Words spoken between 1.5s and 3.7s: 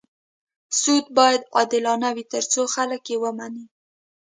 عادلانه وي تر څو خلک یې ومني.